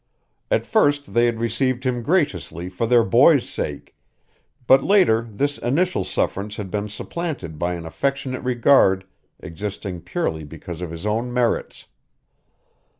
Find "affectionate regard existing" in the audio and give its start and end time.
7.85-10.01